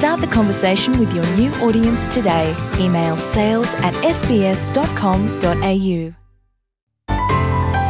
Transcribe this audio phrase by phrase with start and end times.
[0.00, 2.56] Start the conversation with your new audience today.
[2.80, 6.00] Email sales at sbs.com.au.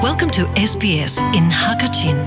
[0.02, 2.18] Welcome to SBS in Hakachin.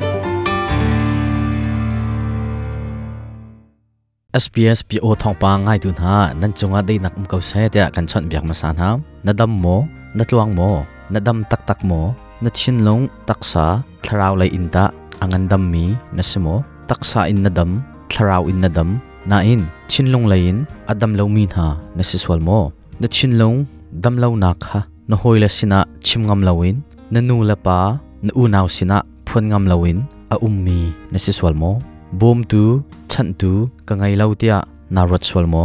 [4.32, 7.84] SBS PO thong pa ngai tu na nan chunga dei nak um kau se te
[7.92, 8.96] kan chon biak ma san ha
[9.28, 9.84] na dam mo
[10.16, 14.72] na tluang mo na dam tak tak mo na chin long taksa tharau lai in
[14.72, 14.88] da
[15.20, 19.62] angan dam mi na simo taksa in na dam tharau in na dam na in
[19.92, 20.60] chin long lai in
[20.92, 21.66] adam lo mi na
[21.98, 22.60] na siswal mo
[23.02, 23.58] na chin long
[24.04, 26.76] dam lo na kha na hoila sina chim ngam lawin
[27.14, 27.80] na nu la pa
[28.26, 28.98] na u naw sina
[29.28, 29.98] phun ngam lawin
[30.34, 30.80] a ummi
[31.12, 31.72] na siswal mo
[32.20, 32.64] bom tu
[33.12, 33.52] chan tu
[33.88, 34.58] ka ngai lau tia
[34.94, 35.64] na rot swal mo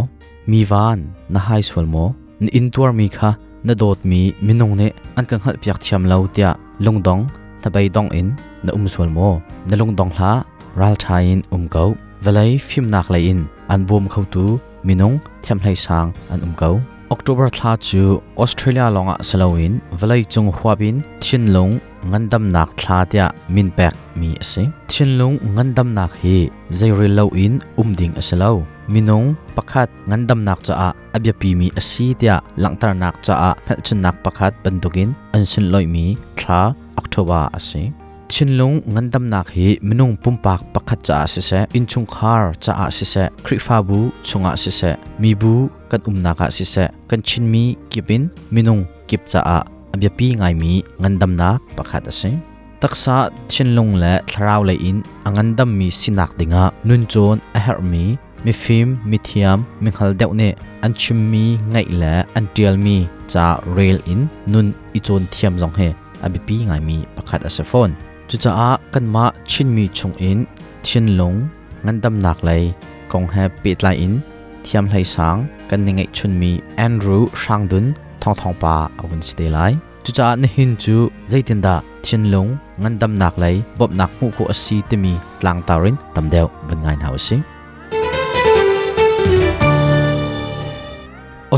[0.50, 0.98] mi van
[1.32, 2.04] na hai swal mo
[2.40, 3.30] ni in tuar mi kha
[3.66, 4.88] na dot mi minong ne
[5.18, 6.50] an kan hal piak thiam lau tia
[6.84, 7.22] lung dong
[7.62, 8.28] ta bai dong in
[8.64, 9.28] na um swal mo
[9.68, 10.32] na lung dong hla
[10.80, 11.88] ral thai in um kau
[12.24, 16.52] velai phim nak lai in an bom khâu tu, minong thiam Lai sang, an um
[16.56, 16.80] kau
[17.10, 21.72] October thla chu, Australia longa ah salawin, valai chung huabin thinlung
[22.10, 24.62] ngandam nak thla tia, min pek mi ase.
[24.88, 30.90] Thinlung ngandam nak hi, zairi lo in umding asalo minung pakhat ngandam nak cha a,
[31.12, 35.86] abya pi mi asi tia langtar nak cha a phelchun nak pakhat bandukin ansun loi
[35.86, 37.92] mi thla October ase.
[38.28, 43.04] Chinlung ngandam nak hi minung pumpak pakhat cha se se inchung khar cha a se
[43.12, 43.98] se khrifa bu
[44.28, 45.52] chunga se se mi bu
[45.90, 49.58] kan umna ka se se kan chinmi kipin minung kip cha a
[49.92, 52.30] abya pi ngai mi ngandam nak pakhat ase
[52.80, 53.16] taksa
[53.52, 58.04] chinlung le tharau le in angandam mi sinak dinga nun chon a her mi
[58.44, 60.48] mi phim mi thiam mi khal deuh ne
[60.84, 62.96] an chimmi ngai le an tial mi
[63.32, 64.20] cha rail in
[64.52, 64.66] nun
[64.96, 65.88] i chon thiam jong he
[66.24, 67.92] abi pi ngai mi pakhat ase phone
[68.28, 70.44] chu cha a, kan ma chin mi chung in
[70.82, 71.48] chin long
[71.82, 72.72] ngan dam nak lai
[73.08, 74.20] kong ha pit lai in,
[74.64, 79.34] thiam lai sang, kan ni ngai chun mi andrew sangdun thong thong pa awun si
[79.38, 79.74] de lai.
[80.04, 84.10] Chu cha ne hin chu zaitin da chin long ngan dam nak lai bob nak
[84.20, 87.36] mu khu asi te mi tlang tarin tam deu van ngai hau si.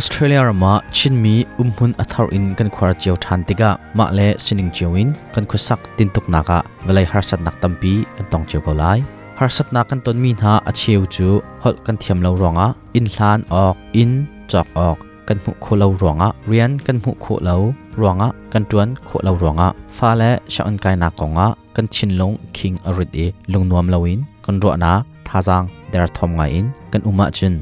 [0.00, 5.09] Australia rama chinmi umhun athar in kan khwar chiao than tiga ma le sining chiawin
[5.34, 8.99] kan khusak tintuk naka velai harsat nak tampi kan tong chiao ko lai
[9.39, 11.28] harsat na kan ton mi na a chieu chu
[11.62, 12.66] hol kan thiam lo ronga
[12.99, 14.12] in hlan ok in
[14.50, 17.56] chok ok kan mu kho lo ronga rian kan mu kho lo
[18.03, 22.10] ronga kan tuan kho lo ronga fa le sha an kai na konga kan chin
[22.21, 24.93] long king arit e lungnuam lawin kan ro na
[25.28, 27.55] thajang der thom nga in kan uma chun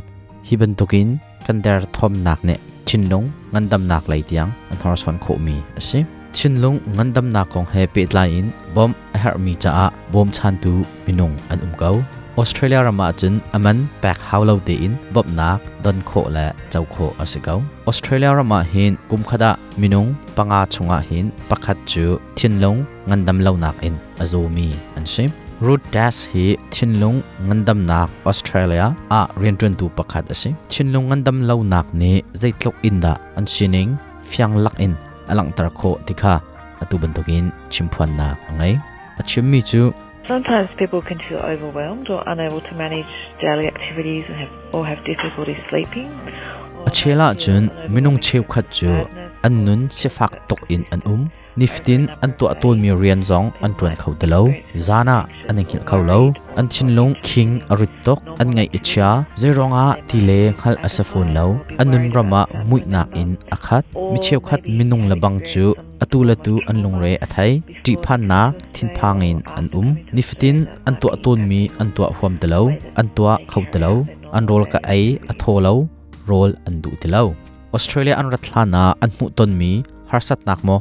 [0.47, 1.09] hiban tukin
[1.49, 5.57] kan der thom nak ne chinlung ngandam nak lai tiang an thor son kho mi
[5.77, 5.99] ase
[6.33, 10.31] chinlung ngandam nak kong he pe lai in, bom a her mi cha a, bom
[10.31, 10.73] chan tu
[11.07, 11.97] minung an um kau
[12.37, 17.07] Australia rama chin, aman pek haulo de in bob nak don kho la chau kho
[17.19, 23.57] asikau Australia rama hin kum khada minung panga chunga hin pakhat chu thinlung ngandam lo
[23.57, 25.31] nak in, azumi an sim
[25.61, 28.95] root dash hi chinlung ngandam nak australia.
[29.11, 33.97] A rientun tu pakhat ase chinlung ngandam lo nak ne zaitlok inda an sining
[34.31, 34.95] fyang lak in
[35.27, 36.35] alang tar kho tikha
[36.83, 38.79] atu bantokin chimphuan na angai
[39.19, 39.91] achimmi chu.
[40.29, 43.09] Sometimes people can feel overwhelmed or unable to manage
[43.41, 46.09] daily activities and have, or have difficulty sleeping.
[46.87, 48.91] achela chun minung cheu khat chu
[49.47, 51.23] an nun se fak tok in an um
[51.61, 54.43] niftin, an to atol mi rian zong, an tuan khau de lo.
[54.87, 56.33] Zana, an khil khau lo.
[56.59, 58.21] An chin long king arit tok.
[58.41, 59.09] An ngai icha
[59.41, 61.47] zeronga tile khal asafun lo.
[61.81, 63.83] Anun rama mui na in akhat
[64.13, 65.75] mi cheu khat minung labang chu.
[66.03, 67.51] Atula tu an lung re athai
[67.85, 68.41] ti phan na,
[68.75, 69.89] thin phang in an um.
[70.15, 70.57] Niftin,
[70.87, 72.63] an to atol mi, an to huam de lo.
[73.01, 73.93] An to khau de lo.
[74.37, 75.75] An rol ka ai atho lo.
[76.27, 77.35] Rol an du de lo.
[77.77, 79.73] Australia an rathlana, an mu ton mi.
[80.11, 80.77] Harsat nak mo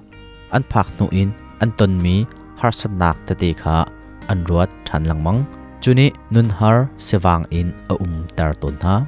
[0.51, 2.25] an phak nu in, an ton mi,
[2.57, 3.85] har san nak ta te kha,
[4.27, 5.43] an ruat than langmang
[5.81, 9.05] chuni nun har sewang in a um tar ton ha.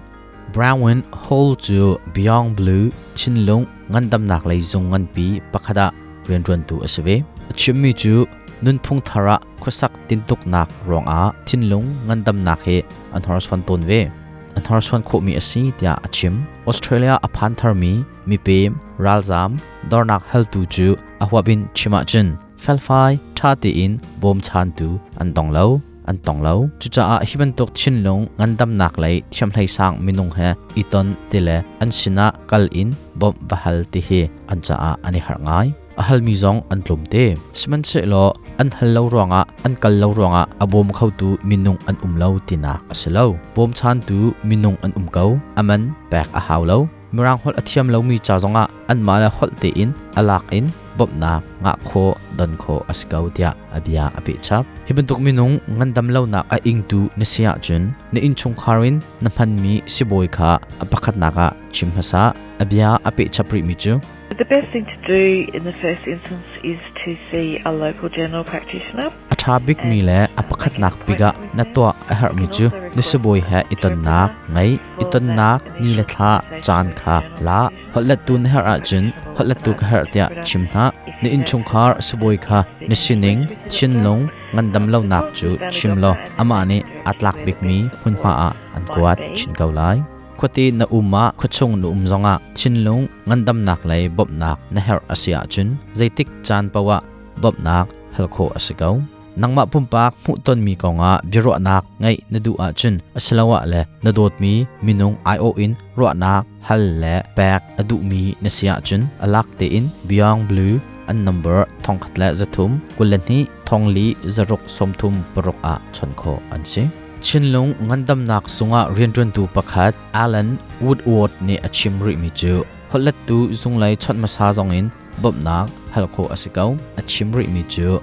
[0.54, 5.92] Brown hole chu beyond blue chinlung ngandam nak lei zung ngan pi, pakhada
[6.28, 7.16] ren ron tu asve
[7.56, 8.26] chimmi chu
[8.62, 12.84] nun phung thara khosak tintuk nak rong a chinlung ngandam nak he,
[13.14, 14.10] an har swan ton ve.
[14.56, 16.34] An har suan kho mi asi tia achim
[16.70, 18.76] australia aphan thar mi mi pem
[19.06, 19.58] ralzam
[19.90, 20.88] dornak hal tu chu
[21.24, 22.28] a huabin chima chun
[22.64, 26.70] felfai tha ti in, bom chan tu, an tong lo, an tong lo.
[26.80, 30.32] Chu cha a hiban tok chin long, ngan dam nak lai, thiam thlai sang minung
[30.38, 35.20] he iton tile an sina kal in, bom bahal ti he, an cha a ani
[35.20, 35.72] har ngai.
[36.00, 37.36] A hal mi zong, an tlum te.
[37.54, 41.38] Siman se lo, an hal lo ronga an kal lo ronga a bom khau tu
[41.44, 45.82] minung an um lo tina aselo bom chan tu minung an um kau aman
[46.12, 46.88] pek a haw lo.
[47.12, 50.66] Mirang hol athiam lo mi cha zonga an mala hol te in alak in
[51.00, 51.32] bop na
[51.64, 52.06] nga kho
[52.38, 56.82] don kho askau tia abia api chap hiben tok minung ngandam lo na a ing
[56.90, 60.52] tu ne sia chun ne in chung kharin na phan mi siboi kha
[60.84, 62.24] apakhat naga chim hasa
[62.64, 63.94] abia api chapri mi chu
[64.40, 65.24] The best thing to do
[65.58, 69.12] in the first instance is to see a local general practitioner.
[69.50, 71.82] Atha big mi le apakhat nak piga na to
[72.12, 72.66] a har mi chu
[72.96, 74.72] ni siboi ha iton nak ngai
[75.04, 76.32] iton nak ni le tha
[76.66, 77.16] chan kha
[77.48, 77.60] la
[77.94, 79.04] hol tu ne har a chun
[79.36, 80.84] hol tu ka har tia chim na
[81.22, 82.60] ni in chung khar siboi kha
[82.90, 83.42] ni sining
[83.74, 84.22] chin long
[84.54, 86.12] ngandam lo nak chu chim lo
[86.42, 86.78] ama ni
[87.10, 89.98] atlak big mi hun ma a an kwat chin kau lai
[90.40, 95.00] khoti na umma khochung nu um zonga chinlung ngandam nak lai bob nak na her
[95.14, 95.68] asia chun
[95.98, 96.98] zaitik chan pawa
[97.42, 97.86] bob nak
[98.16, 98.96] halko asigau
[99.36, 104.34] nangma pumpak mu ton mi konga biro nak ngai nadu a chun aslawa le nadot
[104.42, 109.66] mi minung io in ro nak hal le pak adu mi nasia chun alak te
[109.78, 110.80] in biang blue
[111.10, 112.72] an number thong khatle zathum.
[112.98, 116.84] Kulani thongli zaruk somthum porok a chonko ansi.
[117.26, 122.54] Chinlung ngandam nak sunga rianrun tu pakhat alan woodward ne achim ri mi chu.
[122.92, 124.86] Holat tu zunglai chot masa zongin
[125.22, 128.00] bob nak halko asikau achim ri mi chu.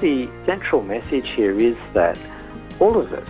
[0.00, 2.20] The central message here is that
[2.80, 3.28] all of us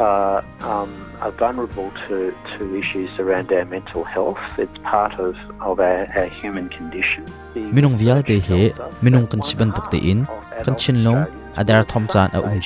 [0.00, 4.38] are, um, are vulnerable to, to issues around our mental health.
[4.58, 7.24] It's part of, of our, our human condition.
[7.54, 8.70] Minung vial he
[9.02, 10.26] minung kan siban in
[10.64, 12.60] kan chinlung Australians adar thom chan a um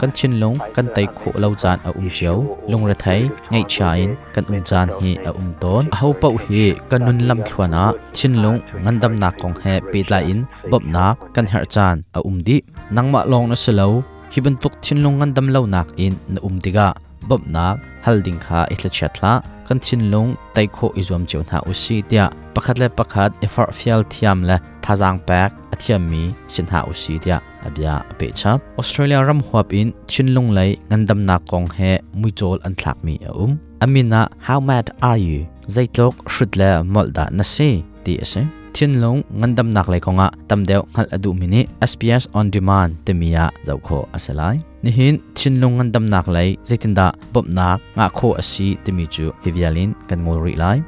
[0.00, 3.28] their lives kan chinlung kan tai kho lo chan a um chiao lung ra thai
[3.50, 7.00] ngai cha in kan um chan hi a um ton a ho pau hi kan
[7.06, 11.64] nun lam thluana chinlung ngandam na kong he pe la in bob nak kan her
[11.64, 16.12] chan a um di nangma long na selo hiban tok chinlung ngandam lo nak in
[16.28, 16.92] na um diga
[17.28, 22.30] bob nak halding kha ihla chatla kan chinlung tai kho izom cheu na usi tia
[22.54, 27.94] pakhat le pakhat efar fial thiam le thajang pak athiam mi sinha usi tia abia
[28.12, 32.96] ape chap australia ram huap in chinlung lai ngandam na kong he muichol an thlak
[33.04, 33.58] mi um.
[33.80, 35.46] Amina, how mad are you?
[35.74, 37.82] Zaitlok shrutle molda na se.
[38.04, 38.42] Ti ase
[38.72, 44.56] chinlung ngandam nak lai konga tamdeu ngal adu mini sps on demand temia zawkho asalai
[44.84, 50.22] nihin chinlung ngandam nak lai zaitinda bob nak, nga kho asi temi chu hivialin kan
[50.24, 50.78] ngol ri lai.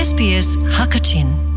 [0.00, 1.49] Sps Hakachin.